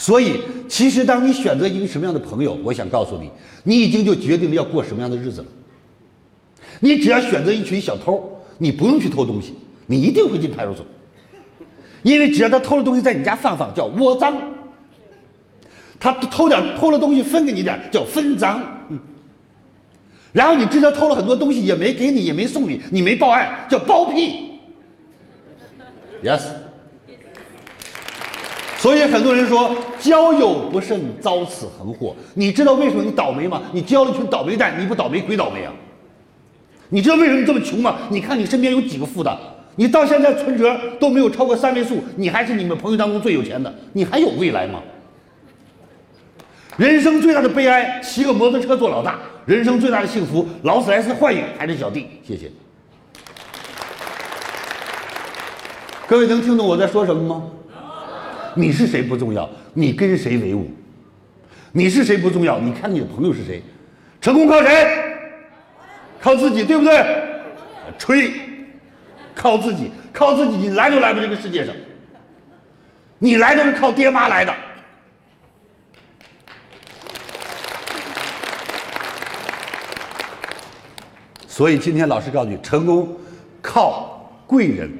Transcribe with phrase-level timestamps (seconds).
[0.00, 3.28] 所以，其实当你选择一个什么样的朋友，我想告诉你，
[3.64, 5.46] 你已经就决定了要过什么样的日子了。
[6.78, 9.54] 你只要选择一群小偷，你不用去偷东西，
[9.86, 10.86] 你一定会进派出所，
[12.04, 14.32] 因为只要他偷了东西在你家放放，叫窝赃；
[15.98, 18.62] 他偷点偷了东西分给你点，叫分赃。
[18.90, 19.00] 嗯。
[20.30, 24.60] 然后你知道偷了很多东西也没给你，也没送你，你没报案，叫包庇。
[26.22, 26.42] Yes。
[28.78, 33.60] 所以很多人说交友不慎遭此横祸，你知道为什么你倒霉吗？
[33.72, 35.72] 你交了一群倒霉蛋，你不倒霉鬼倒霉啊！
[36.88, 37.96] 你知道为什么你这么穷吗？
[38.08, 39.36] 你看你身边有几个富的，
[39.74, 44.80] 你到现在存折都没有超过三位数，你还是你们朋友当中最有钱的，你还有未来吗？
[46.76, 52.06] 人生最大的悲哀，骑个摩托车做老大；人生最大的幸福，劳斯莱斯幻影还是小弟。
[52.24, 52.48] 谢谢。
[56.06, 57.42] 各位能听懂我在说什么吗？
[58.58, 60.68] 你是谁不重要，你跟谁为伍？
[61.70, 63.62] 你是谁不重要，你看你的朋友是谁？
[64.20, 64.68] 成功靠谁？
[66.20, 67.22] 靠自己，对不对？
[67.96, 68.32] 吹，
[69.32, 71.72] 靠自己，靠自己，你来都来不这个世界上。
[73.20, 74.52] 你来都是靠爹妈来的。
[81.46, 83.16] 所以今天老师告诉你，成功
[83.62, 84.90] 靠贵人，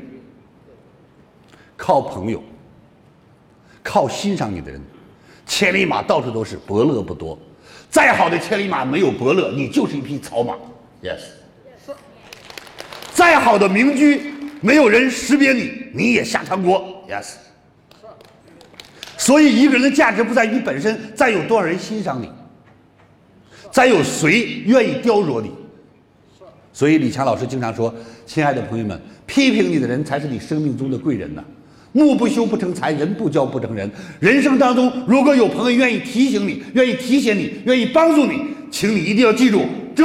[1.77, 2.41] 靠朋友。
[3.89, 4.79] 靠欣赏你的人，
[5.47, 7.39] 千里马到处都是，伯乐不多。
[7.89, 10.55] 再好的千里马没有伯乐，你就是一匹草马。
[11.03, 11.21] Yes。
[13.15, 17.03] 再好的名驹，没有人识别你，你也下汤锅。
[17.09, 17.37] Yes。
[19.17, 22.31] 所以一个人的价值不在于本身，在有多少人欣赏你，
[23.73, 25.51] 再有谁愿意雕琢你。
[26.75, 27.93] 所以李强老师经常说
[28.27, 31.43] ：“亲爱的朋友们，批评你的人才是你生命中的贵人呢。”
[31.93, 33.91] 木不修不成材，人不教不成人。
[34.21, 40.05] 人生当中，如果有朋友愿意提醒你，愿意提携你，愿意帮助你，请你一定要记住，这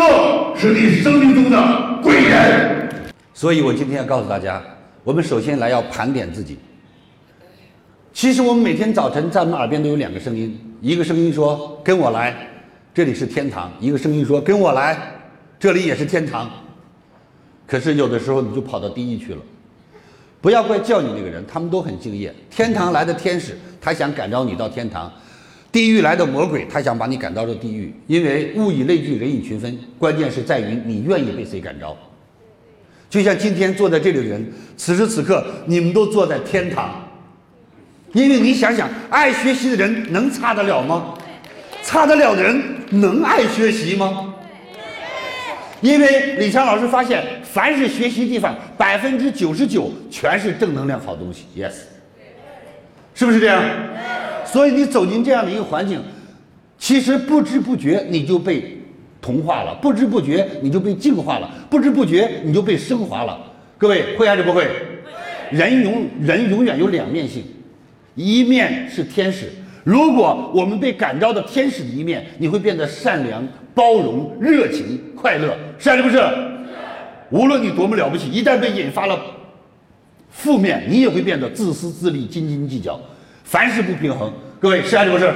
[0.55, 2.89] 是你生命中的贵人。
[3.33, 4.61] 所以我今天要告诉大家，
[5.03, 6.57] 我们首先来要盘点自己。
[8.13, 12.47] 其实我们每天早晨在我们耳边都有两个声音，一个声音说跟我来，
[12.93, 14.97] 这里是天堂；一个声音说跟我来，
[15.59, 16.49] 这里也是天堂。
[17.65, 19.41] 可是有的时候你就跑到地狱去了。
[20.43, 22.35] 不要怪叫你那个人，他们都很敬业。
[22.49, 25.09] 天堂来的天使，他想感召你到天堂；
[25.71, 27.93] 地狱来的魔鬼，他想把你赶到这地狱。
[28.07, 31.95] 因为物以类聚，人以群分，关键是在于你愿意被谁感召。
[33.09, 34.45] 就像今天坐在这里的人，
[34.75, 37.07] 此时此刻你们都坐在天堂，
[38.11, 41.13] 因为你想想，爱学习的人能差得了吗？
[41.81, 44.32] 差得了的人能爱学习吗？
[45.83, 47.23] 因为李强老师发现。
[47.53, 51.45] 凡是学习地方，百分之九十九全是正能量好东西。
[51.55, 51.73] Yes，
[53.13, 53.63] 是不是这样？
[54.43, 56.01] 所以你走进这样的一个环境，
[56.79, 58.79] 其实不知不觉你就被
[59.21, 63.39] 同化了，不知不觉你就被净化了，不知不觉你就被升华了。
[63.77, 64.67] 各位会还是不会？
[65.51, 67.43] 人永人永远有两面性，
[68.15, 69.51] 一面是天使。
[69.83, 73.45] 如果我们被感召的天使的一面，你会变得善良、
[73.75, 76.23] 包容、热情、快乐，是还是不是？
[77.29, 79.19] 无论你多么了不起，一旦被引发了
[80.29, 82.99] 负面，你也会变得自私自利、斤斤计较，
[83.43, 84.31] 凡事不平衡。
[84.59, 85.33] 各位是还是不是？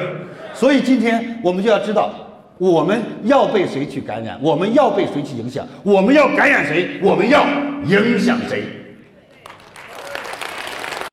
[0.54, 2.14] 所以今天我们就要知道，
[2.58, 7.46] 我们要被谁去感染，我们要被谁去影响，我们要感染谁，我们要
[7.86, 8.64] 影响谁。